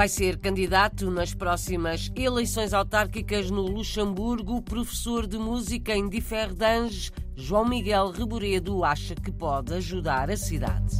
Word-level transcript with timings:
Vai 0.00 0.08
ser 0.08 0.38
candidato 0.38 1.10
nas 1.10 1.34
próximas 1.34 2.10
eleições 2.16 2.72
autárquicas 2.72 3.50
no 3.50 3.60
Luxemburgo. 3.60 4.62
Professor 4.62 5.26
de 5.26 5.36
música 5.36 5.94
em 5.94 6.08
Differdange, 6.08 7.10
João 7.36 7.68
Miguel 7.68 8.10
Reboredo, 8.10 8.82
acha 8.82 9.14
que 9.14 9.30
pode 9.30 9.74
ajudar 9.74 10.30
a 10.30 10.38
cidade. 10.38 10.96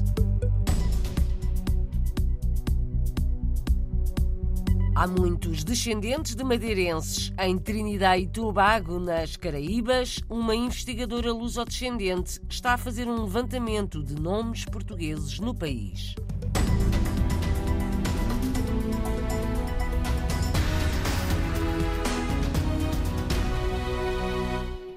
Há 4.94 5.06
muitos 5.06 5.64
descendentes 5.64 6.34
de 6.34 6.44
madeirenses 6.44 7.32
em 7.38 7.56
Trinidade 7.56 8.24
e 8.24 8.26
Tobago, 8.26 9.00
nas 9.00 9.34
Caraíbas. 9.34 10.20
Uma 10.28 10.54
investigadora 10.54 11.32
luso-descendente 11.32 12.38
está 12.50 12.74
a 12.74 12.76
fazer 12.76 13.08
um 13.08 13.22
levantamento 13.22 14.02
de 14.02 14.20
nomes 14.20 14.66
portugueses 14.66 15.40
no 15.40 15.54
país. 15.54 16.14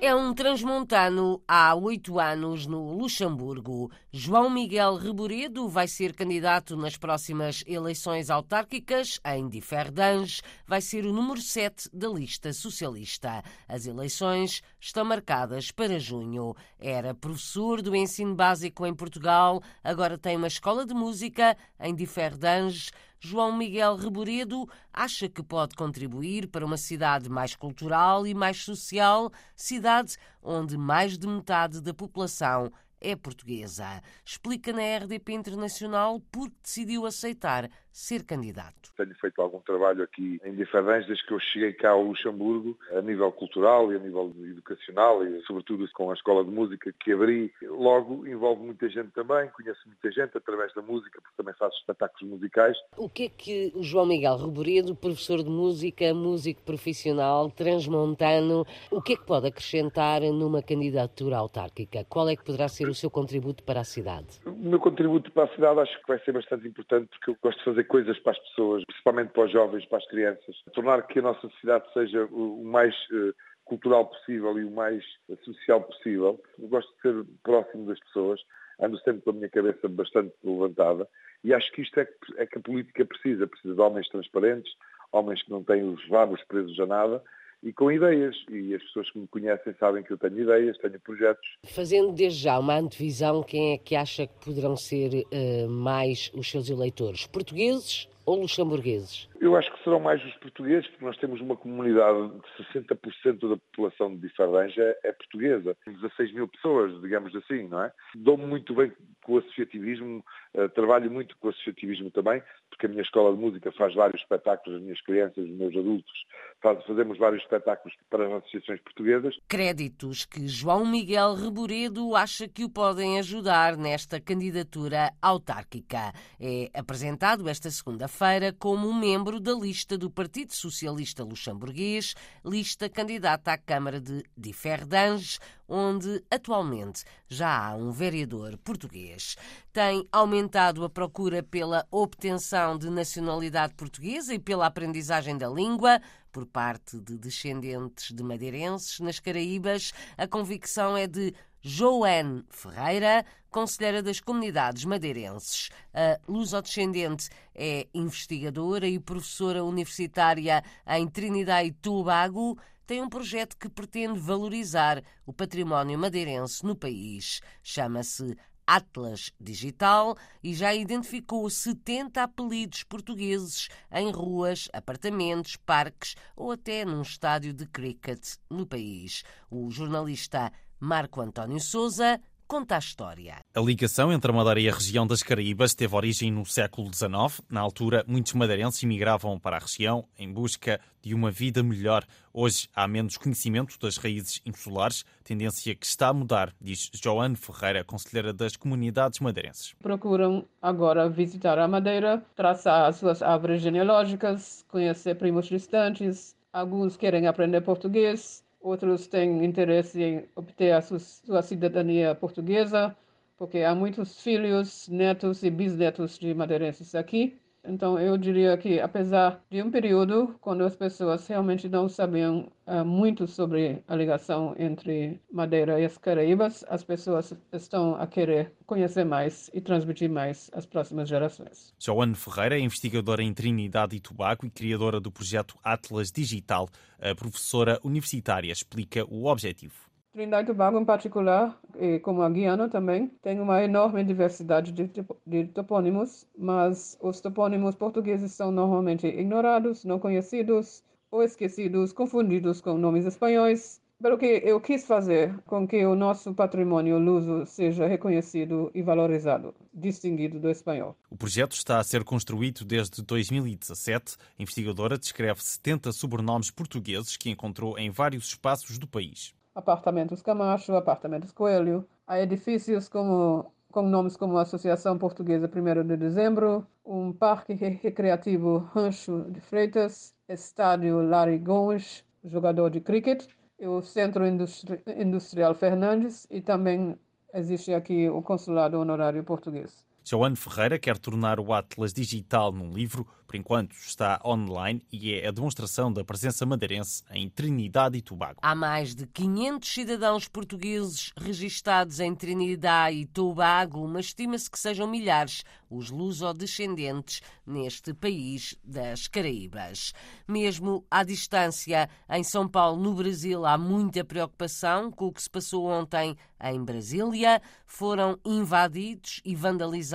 É 0.06 0.14
um 0.14 0.34
transmontano 0.34 1.42
há 1.48 1.74
oito 1.76 2.20
anos 2.20 2.66
no 2.66 2.92
Luxemburgo. 2.92 3.90
João 4.12 4.50
Miguel 4.50 4.98
Reboredo 4.98 5.70
vai 5.70 5.88
ser 5.88 6.14
candidato 6.14 6.76
nas 6.76 6.98
próximas 6.98 7.64
eleições 7.66 8.30
autárquicas 8.30 9.18
em 9.26 9.48
Differdange. 9.48 10.42
Vai 10.68 10.82
ser 10.82 11.06
o 11.06 11.14
número 11.14 11.40
7 11.40 11.90
da 11.94 12.10
lista 12.10 12.52
socialista. 12.52 13.42
As 13.66 13.86
eleições 13.86 14.62
estão 14.78 15.06
marcadas 15.06 15.72
para 15.72 15.98
junho. 15.98 16.54
Era 16.78 17.16
professor 17.16 17.82
do 17.82 17.96
ensino 17.96 18.36
básico 18.36 18.86
em 18.86 18.94
Portugal, 18.94 19.64
agora 19.82 20.18
tem 20.18 20.36
uma 20.36 20.48
escola 20.48 20.86
de 20.86 20.94
música 20.94 21.56
em 21.80 21.96
Differdange. 21.96 22.92
João 23.26 23.56
Miguel 23.56 23.96
Reboredo 23.96 24.68
acha 24.92 25.30
que 25.30 25.42
pode 25.42 25.78
contribuir 25.78 26.46
para 26.50 26.66
uma 26.66 26.76
cidade 26.76 27.30
mais 27.30 27.56
cultural 27.56 28.28
e 28.28 28.34
mais 28.34 28.62
social, 28.62 29.32
cidade 29.56 30.18
onde 30.42 30.78
mais 30.78 31.18
de 31.18 31.26
metade 31.26 31.80
da 31.80 31.94
população 31.94 32.70
é 33.00 33.16
portuguesa. 33.16 34.02
Explica 34.26 34.74
na 34.74 34.98
RDP 34.98 35.32
Internacional 35.36 36.20
por 36.30 36.50
que 36.50 36.58
decidiu 36.64 37.06
aceitar 37.06 37.70
ser 37.94 38.24
candidato. 38.24 38.92
Tenho 38.98 39.14
feito 39.16 39.40
algum 39.40 39.60
trabalho 39.60 40.04
aqui 40.04 40.42
em 40.44 40.56
Diferentes 40.56 41.08
desde 41.08 41.26
que 41.28 41.34
eu 41.34 41.40
cheguei 41.40 41.74
cá 41.74 41.92
ao 41.92 42.02
Luxemburgo, 42.02 42.78
a 42.92 43.02
nível 43.02 43.32
cultural 43.32 43.94
e 43.94 43.96
a 43.96 44.00
nível 44.00 44.34
educacional 44.44 45.24
e 45.24 45.42
sobretudo 45.44 45.88
com 45.94 46.10
a 46.10 46.16
escola 46.16 46.44
de 46.44 46.50
música 46.50 46.92
que 47.00 47.12
abri. 47.12 47.54
Logo 47.62 48.26
envolve 48.28 48.64
muita 48.64 48.90
gente 48.90 49.12
também, 49.12 49.48
conheço 49.50 49.80
muita 49.86 50.12
gente 50.12 50.36
através 50.36 50.74
da 50.74 50.82
música, 50.82 51.22
porque 51.22 51.38
também 51.38 51.54
faço 51.54 51.78
espetáculos 51.78 52.34
musicais. 52.34 52.76
O 52.98 53.08
que 53.08 53.26
é 53.26 53.30
que 53.30 53.72
o 53.76 53.84
João 53.84 54.08
Miguel 54.08 54.38
Reboredo, 54.38 54.96
professor 54.96 55.44
de 55.44 55.50
música, 55.50 56.14
músico 56.16 56.64
profissional, 56.64 57.52
transmontano, 57.52 58.66
o 58.90 59.02
que 59.02 59.14
é 59.14 59.16
que 59.16 59.26
pode 59.26 59.48
acrescentar 59.48 60.22
numa 60.22 60.64
candidatura 60.64 61.38
autárquica? 61.38 62.04
Qual 62.10 62.28
é 62.28 62.36
que 62.36 62.44
poderá 62.44 62.68
ser 62.68 62.88
o 62.90 62.96
seu 62.96 63.12
contributo 63.12 63.64
para 63.64 63.82
a 63.82 63.84
cidade? 63.84 64.40
O 64.64 64.66
meu 64.66 64.80
contributo 64.80 65.30
para 65.34 65.44
a 65.44 65.56
cidade 65.56 65.82
acho 65.82 66.00
que 66.00 66.08
vai 66.08 66.18
ser 66.20 66.32
bastante 66.32 66.66
importante 66.66 67.10
porque 67.10 67.32
eu 67.32 67.38
gosto 67.44 67.58
de 67.58 67.66
fazer 67.66 67.84
coisas 67.84 68.18
para 68.20 68.32
as 68.32 68.40
pessoas, 68.40 68.86
principalmente 68.86 69.34
para 69.34 69.44
os 69.44 69.52
jovens, 69.52 69.86
para 69.88 69.98
as 69.98 70.08
crianças. 70.08 70.56
Tornar 70.74 71.06
que 71.06 71.20
a 71.20 71.22
nossa 71.22 71.42
sociedade 71.42 71.84
seja 71.92 72.24
o 72.32 72.64
mais 72.64 72.96
uh, 73.12 73.36
cultural 73.66 74.06
possível 74.06 74.58
e 74.58 74.64
o 74.64 74.72
mais 74.72 75.04
social 75.44 75.82
possível. 75.82 76.42
Eu 76.58 76.70
gosto 76.70 76.90
de 76.96 77.02
ser 77.02 77.26
próximo 77.44 77.88
das 77.88 78.00
pessoas, 78.00 78.40
ando 78.80 78.98
sempre 79.00 79.22
com 79.24 79.32
a 79.32 79.34
minha 79.34 79.50
cabeça 79.50 79.90
bastante 79.90 80.34
levantada 80.42 81.10
e 81.44 81.54
acho 81.54 81.70
que 81.74 81.82
isto 81.82 82.00
é 82.00 82.08
é 82.38 82.46
que 82.46 82.58
a 82.58 82.62
política 82.62 83.04
precisa. 83.04 83.46
Precisa 83.46 83.76
de 83.76 83.82
homens 83.82 84.08
transparentes, 84.08 84.72
homens 85.12 85.44
que 85.44 85.52
não 85.52 85.62
têm 85.62 85.84
os 85.84 86.10
rabos 86.10 86.42
presos 86.46 86.80
a 86.80 86.86
nada 86.86 87.22
e 87.64 87.72
com 87.72 87.92
ideias. 87.92 88.36
E 88.50 88.76
as 88.76 88.84
pessoas 88.84 89.10
que 89.12 89.20
me 89.20 89.28
conhecem 89.28 89.74
sabem 89.80 90.04
que 90.04 90.12
eu 90.12 90.18
tenho 90.18 90.40
ideias, 90.40 90.78
tenho 90.78 91.00
projetos. 91.00 91.48
Fazendo 91.66 92.12
desde 92.12 92.44
já 92.44 92.60
uma 92.60 92.78
antevisão, 92.78 93.42
quem 93.42 93.74
é 93.74 93.78
que 93.78 93.96
acha 93.96 94.28
que 94.28 94.46
poderão 94.46 94.76
ser 94.76 95.24
uh, 95.24 95.70
mais 95.70 96.30
os 96.36 96.50
seus 96.50 96.70
eleitores? 96.70 97.26
Portugueses 97.26 98.08
ou 98.26 98.42
luxemburgueses? 98.42 99.30
Eu 99.40 99.56
acho 99.58 99.72
que 99.74 99.84
serão 99.84 100.00
mais 100.00 100.24
os 100.24 100.34
portugueses, 100.36 100.88
porque 100.88 101.06
nós 101.06 101.18
temos 101.18 101.42
uma 101.42 101.58
comunidade 101.58 102.30
de 102.30 102.64
60% 102.74 103.50
da 103.50 103.58
população 103.58 104.16
de 104.16 104.22
Diferdange 104.22 104.80
é, 104.80 104.98
é 105.04 105.12
portuguesa. 105.12 105.76
16 105.86 106.34
mil 106.34 106.48
pessoas, 106.48 107.00
digamos 107.02 107.36
assim, 107.36 107.68
não 107.68 107.84
é? 107.84 107.92
Dou-me 108.16 108.46
muito 108.46 108.74
bem 108.74 108.92
com 109.24 109.34
o 109.34 109.38
associativismo, 109.40 110.24
uh, 110.54 110.70
trabalho 110.70 111.12
muito 111.12 111.36
com 111.38 111.48
o 111.48 111.50
associativismo 111.50 112.10
também, 112.12 112.42
porque 112.70 112.86
a 112.86 112.90
minha 112.90 113.02
escola 113.02 113.36
de 113.36 113.42
música 113.42 113.72
faz 113.74 113.94
vários 113.96 114.22
espetáculos, 114.22 114.78
as 114.78 114.84
minhas 114.84 115.02
crianças, 115.02 115.44
os 115.44 115.50
meus 115.50 115.76
adultos, 115.76 116.26
faz, 116.62 116.84
fazemos 116.86 117.18
vários 117.18 117.42
espetáculos 117.42 117.96
para 118.10 118.26
as 118.28 118.44
associações 118.44 118.82
portuguesas. 118.82 119.36
Créditos 119.48 120.26
que 120.26 120.48
João 120.48 120.86
Miguel 120.86 121.36
Reboredo 121.36 122.16
acha 122.16 122.48
que 122.48 122.64
o 122.64 122.70
podem 122.70 123.20
ajudar 123.20 123.78
nesta 123.78 124.20
candidatura 124.20 125.12
autárquica. 125.22 126.14
É 126.40 126.70
apresentado 126.74 127.48
esta 127.48 127.70
segunda-feira 127.70 128.13
como 128.60 128.88
um 128.88 128.94
membro 128.94 129.14
membro 129.24 129.40
da 129.40 129.54
lista 129.54 129.98
do 129.98 130.10
Partido 130.10 130.54
Socialista 130.54 131.24
Luxemburguês, 131.24 132.14
lista 132.46 132.90
candidata 132.90 133.54
à 133.54 133.58
Câmara 133.58 134.00
de 134.02 134.22
Differdange, 134.38 135.40
onde 135.68 136.22
atualmente 136.30 137.04
já 137.28 137.68
há 137.70 137.76
um 137.76 137.92
vereador 137.92 138.58
português. 138.58 139.36
Tem 139.72 140.08
aumentado 140.12 140.84
a 140.84 140.90
procura 140.90 141.42
pela 141.42 141.88
obtenção 141.90 142.78
de 142.78 142.90
nacionalidade 142.90 143.74
portuguesa 143.76 144.34
e 144.34 144.40
pela 144.40 144.68
aprendizagem 144.68 145.38
da 145.38 145.48
língua. 145.48 146.02
Por 146.32 146.46
parte 146.46 147.00
de 147.00 147.18
descendentes 147.18 148.12
de 148.12 148.24
madeirenses 148.24 149.00
nas 149.00 149.20
Caraíbas, 149.20 149.94
a 150.18 150.28
convicção 150.28 150.98
é 150.98 151.08
de 151.08 151.34
Joane 151.66 152.44
Ferreira, 152.50 153.26
conselheira 153.50 154.04
das 154.04 154.20
comunidades 154.20 154.84
madeirenses. 154.84 155.70
A 155.94 156.20
lusodescendente 156.28 157.30
é 157.56 157.88
investigadora 157.94 158.86
e 158.86 159.00
professora 159.00 159.64
universitária 159.64 160.62
em 160.86 161.08
Trinidade 161.08 161.70
e 161.70 161.72
Tobago. 161.72 162.60
Tem 162.86 163.02
um 163.02 163.08
projeto 163.08 163.56
que 163.56 163.70
pretende 163.70 164.20
valorizar 164.20 165.02
o 165.26 165.32
património 165.32 165.98
madeirense 165.98 166.66
no 166.66 166.76
país. 166.76 167.40
Chama-se 167.64 168.36
Atlas 168.68 169.32
Digital 169.40 170.18
e 170.44 170.54
já 170.54 170.76
identificou 170.76 171.50
70 171.50 172.24
apelidos 172.24 172.84
portugueses 172.84 173.70
em 173.90 174.12
ruas, 174.12 174.68
apartamentos, 174.74 175.56
parques 175.56 176.16
ou 176.36 176.52
até 176.52 176.84
num 176.84 177.02
estádio 177.02 177.54
de 177.54 177.66
cricket 177.68 178.36
no 178.50 178.66
país. 178.66 179.24
O 179.50 179.72
jornalista 179.72 180.52
Marco 180.84 181.22
António 181.22 181.62
Souza 181.62 182.20
conta 182.46 182.76
a 182.76 182.78
história. 182.78 183.38
A 183.56 183.60
ligação 183.62 184.12
entre 184.12 184.30
a 184.30 184.36
Madeira 184.36 184.60
e 184.60 184.70
a 184.70 184.74
região 184.74 185.08
das 185.08 185.24
Caraíbas 185.24 185.74
teve 185.74 185.96
origem 185.96 186.30
no 186.30 186.46
século 186.46 186.94
XIX. 186.94 187.42
Na 187.50 187.62
altura, 187.62 188.04
muitos 188.06 188.34
madeirenses 188.34 188.84
imigravam 188.84 189.40
para 189.40 189.56
a 189.56 189.60
região 189.62 190.06
em 190.20 190.30
busca 190.30 190.82
de 191.02 191.16
uma 191.16 191.32
vida 191.32 191.64
melhor. 191.64 192.04
Hoje 192.34 192.68
há 192.76 192.86
menos 192.86 193.16
conhecimento 193.16 193.80
das 193.80 193.96
raízes 193.96 194.42
insulares, 194.46 195.06
tendência 195.24 195.74
que 195.74 195.86
está 195.86 196.10
a 196.10 196.14
mudar, 196.14 196.54
diz 196.60 196.90
Joane 197.02 197.38
Ferreira, 197.38 197.86
conselheira 197.86 198.34
das 198.34 198.58
comunidades 198.58 199.22
madeirenses. 199.22 199.74
Procuram 199.82 200.46
agora 200.62 201.08
visitar 201.08 201.58
a 201.60 201.68
Madeira, 201.68 202.22
traçar 202.36 202.90
as 202.90 202.98
suas 202.98 203.22
árvores 203.22 203.62
genealógicas, 203.62 204.66
conhecer 204.68 205.16
primos 205.16 205.46
distantes. 205.46 206.36
Alguns 206.52 206.98
querem 206.98 207.26
aprender 207.26 207.62
português, 207.62 208.44
outros 208.64 209.08
têm 209.08 209.44
interesse 209.46 210.02
em 210.02 210.30
obter 210.36 210.72
a 210.74 210.82
sua 210.82 211.42
cidadania 211.44 212.16
portuguesa, 212.16 212.96
porque 213.38 213.60
há 213.60 213.76
muitos 213.76 214.22
filhos, 214.22 214.88
netos 214.88 215.44
e 215.44 215.50
bisnetos 215.52 216.18
de 216.18 216.34
madeirenses 216.34 216.96
aqui. 216.96 217.40
Então, 217.66 217.98
eu 217.98 218.18
diria 218.18 218.58
que, 218.58 218.80
apesar 218.80 219.42
de 219.50 219.62
um 219.62 219.72
período 219.72 220.36
quando 220.42 220.64
as 220.64 220.76
pessoas 220.76 221.26
realmente 221.28 221.70
não 221.70 221.88
sabiam 221.88 222.52
uh, 222.68 222.84
muito 222.84 223.26
sobre 223.26 223.82
a 223.88 223.96
ligação 223.96 224.54
entre 224.60 225.22
Madeira 225.32 225.80
e 225.80 225.86
as 225.86 225.98
Caraíbas, 225.98 226.66
as 226.68 226.84
pessoas 226.84 227.34
estão 227.54 227.96
a 227.96 228.06
querer 228.06 228.52
conhecer 228.66 229.06
mais 229.06 229.50
e 229.54 229.62
transmitir 229.62 230.10
mais 230.10 230.52
às 230.54 230.66
próximas 230.66 231.08
gerações. 231.08 231.74
Joane 231.80 232.16
Ferreira 232.16 232.58
é 232.58 232.60
investigadora 232.60 233.24
em 233.24 233.34
Trinidade 233.34 233.96
e 233.96 234.00
Tobago 234.00 234.46
e 234.46 234.50
criadora 234.50 235.00
do 235.00 235.12
projeto 235.12 235.58
Atlas 235.64 236.12
Digital. 236.12 236.68
A 237.00 237.16
professora 237.16 237.80
universitária 237.84 238.52
explica 238.52 239.06
o 239.06 239.26
objetivo. 239.26 239.93
Trindade 240.14 240.44
e 240.44 240.54
Tobago, 240.54 240.80
em 240.80 240.86
particular, 240.86 241.60
e 241.76 241.98
como 242.00 242.22
a 242.22 242.30
Guiana 242.30 242.70
também, 242.70 243.08
tem 243.24 243.40
uma 243.40 243.64
enorme 243.64 244.04
diversidade 244.04 244.72
de, 244.72 244.88
de 245.26 245.48
topônimos, 245.48 246.28
mas 246.38 246.96
os 247.02 247.20
topônimos 247.20 247.76
portugueses 247.76 248.32
são 248.32 248.52
normalmente 248.52 249.08
ignorados, 249.08 249.84
não 249.84 249.98
conhecidos 249.98 250.84
ou 251.10 251.24
esquecidos, 251.24 251.92
confundidos 251.92 252.62
com 252.62 252.78
nomes 252.78 253.08
espanhóis. 253.08 253.82
Pelo 254.00 254.16
que 254.16 254.44
eu 254.46 254.62
quis 254.62 254.86
fazer 254.86 255.36
com 255.48 255.68
que 255.68 255.84
o 255.84 255.96
nosso 255.96 256.32
patrimônio 256.36 257.00
luso 257.00 257.44
seja 257.48 257.88
reconhecido 257.88 258.70
e 258.76 258.84
valorizado, 258.84 259.56
distinguido 259.74 260.40
do 260.40 260.50
espanhol. 260.50 260.96
O 261.10 261.18
projeto 261.18 261.54
está 261.54 261.80
a 261.80 261.84
ser 261.84 262.04
construído 262.04 262.64
desde 262.64 263.02
2017. 263.02 264.16
A 264.38 264.44
investigadora 264.44 264.96
descreve 264.96 265.42
70 265.42 265.92
sobrenomes 265.92 266.52
portugueses 266.52 267.18
que 267.18 267.32
encontrou 267.32 267.80
em 267.80 267.90
vários 267.90 268.28
espaços 268.28 268.78
do 268.78 268.88
país. 268.88 269.34
Apartamentos 269.56 270.22
Camacho, 270.22 270.76
Apartamentos 270.76 271.32
Coelho. 271.32 271.88
Há 272.08 272.20
edifícios 272.20 272.90
como, 272.90 273.52
com 273.72 273.84
nomes 273.84 274.18
como 274.18 274.38
Associação 274.38 274.98
Portuguesa 274.98 275.50
1 275.50 275.88
de 275.88 275.98
Dezembro, 275.98 276.66
um 276.86 277.14
Parque 277.14 277.54
Recreativo 277.54 278.58
Rancho 278.74 279.26
de 279.30 279.40
Freitas, 279.40 280.16
Estádio 280.28 281.02
Larry 281.08 281.38
Gomes, 281.38 282.04
jogador 282.24 282.70
de 282.70 282.82
cricket, 282.82 283.28
o 283.60 283.82
Centro 283.82 284.26
Industri 284.26 284.82
Industrial 284.88 285.54
Fernandes 285.54 286.28
e 286.30 286.42
também 286.42 286.98
existe 287.34 287.74
aqui 287.74 288.10
o 288.10 288.22
Consulado 288.22 288.80
Honorário 288.80 289.24
Português. 289.24 289.86
João 290.06 290.36
Ferreira 290.36 290.78
quer 290.78 290.98
tornar 290.98 291.40
o 291.40 291.54
Atlas 291.54 291.94
digital 291.94 292.52
num 292.52 292.74
livro 292.74 293.08
por 293.26 293.38
enquanto 293.38 293.74
está 293.74 294.22
online 294.24 294.86
e 294.92 295.14
é 295.14 295.28
a 295.28 295.32
demonstração 295.32 295.92
da 295.92 296.04
presença 296.04 296.46
madeirense 296.46 297.04
em 297.10 297.30
Trinidade 297.30 297.98
e 297.98 298.02
Tobago. 298.02 298.40
Há 298.44 298.54
mais 298.54 298.94
de 298.94 299.08
500 299.08 299.74
cidadãos 299.74 300.28
portugueses 300.28 301.12
registados 301.18 302.00
em 302.00 302.14
Trinidade 302.14 302.98
e 302.98 303.06
Tobago, 303.06 303.88
mas 303.88 304.08
estima-se 304.08 304.52
que 304.52 304.60
sejam 304.60 304.88
milhares 304.88 305.44
os 305.70 305.90
lusodescendentes 305.90 307.22
neste 307.48 307.94
país 307.94 308.56
das 308.64 309.08
Caraíbas. 309.08 309.94
Mesmo 310.28 310.86
à 310.92 311.04
distância, 311.04 311.90
em 312.12 312.24
São 312.24 312.48
Paulo, 312.48 312.80
no 312.80 312.94
Brasil, 312.94 313.46
há 313.46 313.58
muita 313.58 314.04
preocupação 314.04 314.92
com 314.92 315.08
o 315.08 315.12
que 315.12 315.24
se 315.24 315.30
passou 315.30 315.66
ontem 315.66 316.16
em 316.40 316.64
Brasília. 316.64 317.42
Foram 317.66 318.20
invadidos 318.24 319.22
e 319.26 319.34
vandalizados 319.34 319.93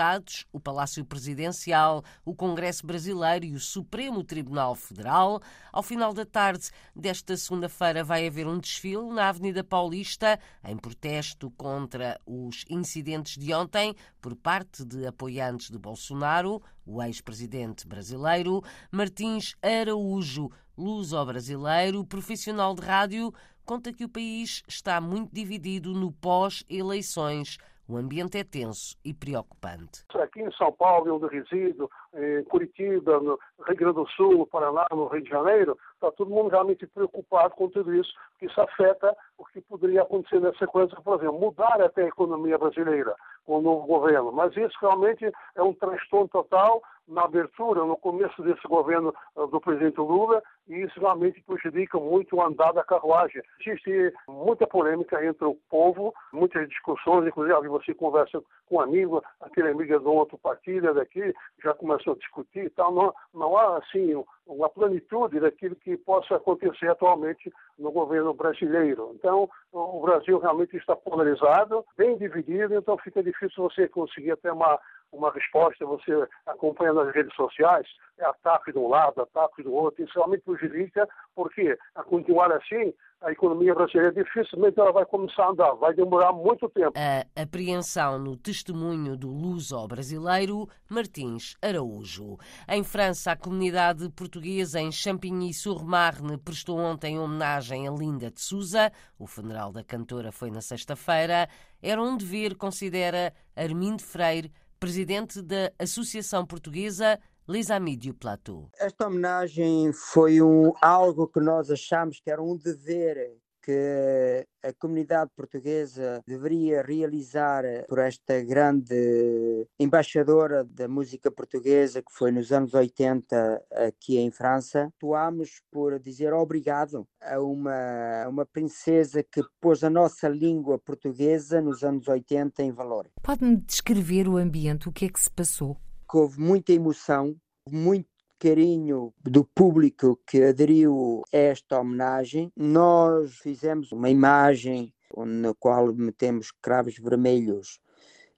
o 0.53 0.61
Palácio 0.61 1.05
Presidencial, 1.05 2.05
o 2.25 2.35
Congresso 2.35 2.87
Brasileiro 2.87 3.45
e 3.45 3.55
o 3.55 3.61
Supremo 3.61 4.23
Tribunal 4.23 4.75
Federal. 4.75 5.41
Ao 5.73 5.83
final 5.83 6.15
da 6.15 6.25
tarde 6.25 6.71
desta 6.95 7.37
segunda-feira 7.37 8.05
vai 8.05 8.27
haver 8.27 8.47
um 8.47 8.59
desfile 8.59 9.11
na 9.11 9.29
Avenida 9.29 9.65
Paulista 9.65 10.39
em 10.65 10.77
protesto 10.77 11.51
contra 11.51 12.21
os 12.25 12.65
incidentes 12.71 13.37
de 13.37 13.53
ontem 13.53 13.95
por 14.21 14.37
parte 14.37 14.85
de 14.85 15.07
apoiantes 15.07 15.71
de 15.71 15.79
Bolsonaro, 15.79 16.63
o 16.87 17.03
ex-presidente 17.03 17.87
brasileiro, 17.87 18.63
Martins 18.93 19.55
Araújo, 19.61 20.51
luso-brasileiro, 20.77 22.05
profissional 22.05 22.75
de 22.75 22.83
rádio, 22.83 23.35
conta 23.65 23.93
que 23.93 24.05
o 24.05 24.09
país 24.09 24.63
está 24.67 25.01
muito 25.01 25.35
dividido 25.35 25.93
no 25.93 26.11
pós-eleições. 26.11 27.59
O 27.89 27.97
ambiente 27.97 28.37
é 28.37 28.45
tenso 28.45 28.99
e 29.03 29.15
preocupante. 29.15 30.05
Aqui 30.15 30.43
em 30.43 30.53
São 30.53 30.71
Paulo, 30.71 31.17
onde 31.17 31.27
resido, 31.35 31.91
em 32.15 32.45
Curitiba, 32.45 33.21
no 33.21 33.39
Rio 33.67 33.77
Grande 33.77 33.95
do 33.95 34.09
Sul, 34.09 34.39
no 34.39 34.47
Paraná, 34.47 34.87
no 34.91 35.07
Rio 35.09 35.23
de 35.23 35.31
Janeiro, 35.31 35.79
está 35.95 36.11
todo 36.13 36.31
mundo 36.31 36.49
realmente 36.49 36.87
preocupado 36.87 37.55
com 37.55 37.69
tudo 37.69 37.95
isso, 37.95 38.13
porque 38.31 38.47
isso 38.47 38.61
afeta 38.61 39.17
o 39.37 39.45
que 39.45 39.61
poderia 39.61 40.03
acontecer 40.03 40.41
nessa 40.41 40.67
coisa, 40.67 40.95
por 40.97 41.19
exemplo, 41.19 41.39
mudar 41.39 41.81
até 41.81 42.05
a 42.05 42.09
economia 42.09 42.59
brasileira 42.59 43.15
com 43.45 43.59
o 43.59 43.63
novo 43.63 43.87
governo. 43.87 44.33
Mas 44.33 44.57
isso 44.57 44.77
realmente 44.81 45.31
é 45.55 45.63
um 45.63 45.73
transtorno 45.73 46.29
total 46.29 46.83
na 47.09 47.23
abertura, 47.23 47.85
no 47.85 47.97
começo 47.97 48.43
desse 48.43 48.69
governo 48.69 49.15
uh, 49.35 49.47
do 49.47 49.61
presidente 49.61 49.99
Lula, 49.99 50.43
e 50.69 50.83
isso 50.83 51.01
realmente 51.01 51.43
prejudica 51.43 51.99
muito 51.99 52.37
o 52.37 52.43
andar 52.43 52.73
da 52.73 52.85
carruagem. 52.85 53.43
Existe 53.61 54.13
muita 54.29 54.67
polêmica 54.67 55.25
entre 55.25 55.47
o 55.47 55.57
povo, 55.71 56.15
muitas 56.33 56.69
discussões, 56.69 57.27
inclusive 57.27 57.69
você 57.69 57.95
conversa 57.95 58.43
com 58.69 58.77
um 58.77 58.81
amigo, 58.81 59.25
aquele 59.41 59.71
amigo 59.71 59.95
é 59.95 59.99
de 59.99 60.07
outro 60.07 60.37
partido, 60.37 60.89
é 60.89 60.93
daqui, 60.95 61.35
já 61.65 61.73
começou 61.73 61.98
a 62.07 62.15
discutir 62.15 62.65
e 62.67 62.71
tal. 62.71 62.93
Não, 62.93 63.15
não 63.35 63.57
há, 63.57 63.79
assim, 63.79 64.23
uma 64.47 64.69
plenitude 64.69 65.41
daquilo 65.41 65.77
que 65.77 65.97
possa 65.97 66.37
acontecer 66.37 66.89
atualmente 66.89 67.53
no 67.79 67.91
governo 67.93 68.33
brasileiro. 68.35 69.13
Então, 69.15 69.49
o 69.73 70.01
Brasil 70.01 70.39
realmente 70.39 70.77
está 70.77 70.97
polarizado, 70.97 71.85
bem 71.97 72.17
dividido, 72.17 72.75
então 72.75 72.97
fica 72.99 73.23
difícil 73.23 73.63
você 73.63 73.89
conseguir 73.89 74.33
até 74.33 74.53
uma 74.53 74.79
uma 75.13 75.33
resposta, 75.33 75.85
você 75.85 76.13
acompanha 76.47 76.93
nas 76.93 77.15
redes 77.15 77.35
sociais, 77.35 77.87
é 78.19 78.25
ataque 78.25 78.73
de 78.73 78.79
um 78.79 78.89
lado, 78.89 79.23
ataque 79.23 79.63
do 79.63 79.73
outro, 79.73 80.05
isso 80.05 80.13
realmente 80.15 80.43
prejudica, 80.43 81.09
porque 81.35 81.79
a 81.95 82.03
continuar 82.03 82.53
assim, 82.53 82.93
a 83.21 83.33
economia 83.33 83.75
brasileira 83.75 84.13
dificilmente 84.13 84.79
ela 84.79 84.93
vai 84.93 85.05
começar 85.05 85.45
a 85.45 85.51
andar, 85.51 85.73
vai 85.75 85.95
demorar 85.95 86.33
muito 86.33 86.69
tempo. 86.69 86.93
A 86.97 87.43
apreensão 87.43 88.19
no 88.19 88.37
testemunho 88.37 89.17
do 89.17 89.29
luso-brasileiro 89.29 90.69
Martins 90.89 91.57
Araújo. 91.63 92.37
Em 92.69 92.85
França, 92.85 93.33
a 93.33 93.37
comunidade 93.37 94.09
portuguesa 94.11 94.81
em 94.81 94.93
Champigny-sur-Marne 94.93 96.39
prestou 96.39 96.79
ontem 96.79 97.19
homenagem 97.19 97.89
a 97.89 97.91
Linda 97.91 98.31
de 98.31 98.41
Souza. 98.41 98.93
O 99.19 99.27
funeral 99.27 99.73
da 99.73 99.83
cantora 99.83 100.31
foi 100.31 100.51
na 100.51 100.61
sexta-feira. 100.61 101.49
Era 101.83 102.03
um 102.03 102.17
dever, 102.17 102.57
considera 102.57 103.33
Armindo 103.57 104.03
Freire, 104.03 104.53
presidente 104.79 105.43
da 105.43 105.73
Associação 105.79 106.47
Portuguesa 106.47 107.19
du 107.47 108.15
Plateau. 108.15 108.69
Esta 108.79 109.07
homenagem 109.07 109.93
foi 109.93 110.43
um, 110.43 110.73
algo 110.83 111.27
que 111.27 111.41
nós 111.41 111.71
achamos 111.71 112.21
que 112.21 112.31
era 112.31 112.43
um 112.43 112.57
dever 112.57 113.39
que 113.69 114.47
a 114.63 114.73
comunidade 114.73 115.31
portuguesa 115.37 116.23
deveria 116.27 116.81
realizar 116.81 117.65
por 117.87 117.99
esta 117.99 118.43
grande 118.43 119.69
embaixadora 119.79 120.65
da 120.65 120.89
música 120.89 121.31
portuguesa 121.31 122.01
que 122.01 122.11
foi 122.11 122.33
nos 122.33 122.51
anos 122.51 122.73
80 122.73 123.63
aqui 123.73 124.17
em 124.17 124.31
França. 124.31 124.91
Atuámos 124.97 125.61
por 125.71 126.01
dizer 126.01 126.33
obrigado 126.33 127.07
a 127.21 127.39
uma, 127.41 128.27
uma 128.27 128.47
princesa 128.47 129.23
que 129.23 129.43
pôs 129.61 129.85
a 129.85 129.91
nossa 129.91 130.29
língua 130.29 130.79
portuguesa 130.79 131.61
nos 131.61 131.85
anos 131.85 132.09
80 132.09 132.63
em 132.63 132.73
valor. 132.73 133.07
Pode-me 133.23 133.59
descrever 133.59 134.27
o 134.29 134.39
ambiente, 134.39 134.89
o 134.89 134.93
que 134.93 135.05
é 135.05 135.09
que 135.11 135.21
se 135.21 135.31
passou? 135.31 135.77
Houve 136.11 136.41
muita 136.41 136.73
emoção, 136.73 137.37
muito 137.71 138.09
carinho 138.39 139.13
do 139.23 139.45
público 139.45 140.19
que 140.27 140.43
aderiu 140.43 141.23
a 141.33 141.37
esta 141.37 141.81
homenagem. 141.81 142.53
Nós 142.57 143.37
fizemos 143.39 143.93
uma 143.93 144.09
imagem 144.09 144.95
na 145.17 145.55
qual 145.55 145.93
metemos 145.93 146.51
cravos 146.51 146.97
vermelhos 146.99 147.81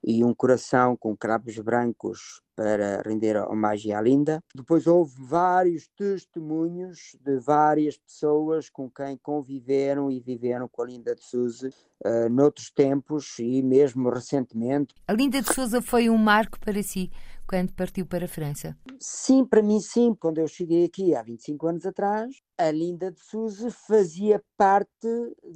e 0.02 0.24
um 0.24 0.34
coração 0.34 0.96
com 0.96 1.16
cravos 1.16 1.58
brancos 1.58 2.40
para 2.54 3.02
render 3.02 3.36
homenagem 3.36 3.92
à 3.92 4.00
Linda. 4.00 4.42
Depois 4.54 4.86
houve 4.86 5.14
vários 5.18 5.88
testemunhos 5.96 7.16
de 7.20 7.38
várias 7.38 7.96
pessoas 7.96 8.68
com 8.68 8.90
quem 8.90 9.16
conviveram 9.16 10.10
e 10.10 10.20
viveram 10.20 10.68
com 10.68 10.82
a 10.82 10.86
Linda 10.86 11.14
de 11.14 11.24
Souza 11.24 11.70
uh, 12.04 12.28
noutros 12.28 12.70
tempos 12.70 13.38
e 13.38 13.62
mesmo 13.62 14.10
recentemente. 14.10 14.94
A 15.06 15.12
Linda 15.12 15.40
de 15.40 15.52
Souza 15.52 15.80
foi 15.80 16.10
um 16.10 16.16
marco 16.16 16.58
para 16.60 16.82
si 16.82 17.10
quando 17.50 17.72
partiu 17.72 18.06
para 18.06 18.26
a 18.26 18.28
França? 18.28 18.76
Sim, 19.00 19.44
para 19.44 19.60
mim 19.60 19.80
sim. 19.80 20.14
Quando 20.14 20.38
eu 20.38 20.46
cheguei 20.46 20.84
aqui 20.84 21.16
há 21.16 21.22
25 21.22 21.66
anos 21.66 21.84
atrás, 21.84 22.36
a 22.56 22.70
Linda 22.70 23.10
de 23.10 23.18
Souza 23.18 23.72
fazia 23.72 24.40
parte 24.56 25.08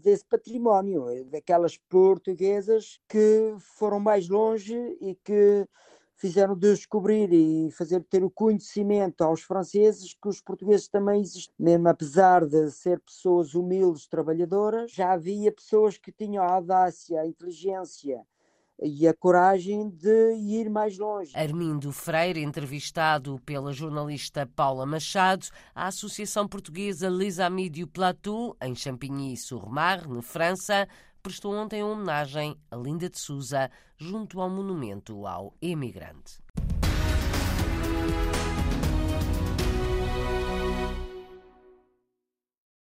desse 0.02 0.24
património, 0.26 1.06
daquelas 1.30 1.78
portuguesas 1.88 2.98
que 3.08 3.54
foram 3.78 4.00
mais 4.00 4.28
longe 4.28 4.74
e 5.00 5.16
que 5.24 5.68
fizeram 6.16 6.56
descobrir 6.56 7.33
e 7.33 7.71
fazer 7.73 8.02
ter 8.04 8.25
o 8.25 8.30
conhecimento 8.30 9.23
aos 9.23 9.42
franceses 9.42 10.14
que 10.14 10.28
os 10.28 10.40
portugueses 10.40 10.88
também 10.88 11.21
existem. 11.21 11.54
Mesmo 11.59 11.88
apesar 11.88 12.47
de 12.47 12.71
ser 12.71 13.00
pessoas 13.00 13.54
humildes, 13.54 14.06
trabalhadoras, 14.06 14.92
já 14.92 15.12
havia 15.12 15.52
pessoas 15.52 15.99
que 15.99 16.12
tinham 16.12 16.44
a 16.44 16.52
audácia, 16.52 17.21
a 17.21 17.26
inteligência 17.26 18.25
e 18.83 19.06
a 19.06 19.14
coragem 19.14 19.88
de 19.88 20.35
ir 20.35 20.68
mais 20.68 20.99
longe. 20.99 21.33
Armindo 21.35 21.92
Freire, 21.92 22.42
entrevistado 22.42 23.40
pela 23.47 23.73
jornalista 23.73 24.47
Paula 24.47 24.85
Machado, 24.85 25.47
a 25.75 25.87
Associação 25.87 26.49
Portuguesa 26.49 27.09
Les 27.09 27.38
Amis 27.38 27.71
du 27.71 27.87
Plateau, 27.87 28.56
em 28.61 28.75
Champigny-sur-Marne, 28.75 30.23
França, 30.23 30.88
prestou 31.25 31.54
ontem 31.54 31.83
homenagem 31.83 32.54
a 32.71 32.76
Linda 32.76 33.09
de 33.09 33.19
Souza 33.19 33.71
junto 33.97 34.43
ao 34.43 34.50
monumento 34.50 35.26
ao 35.26 35.54
emigrante. 35.62 36.38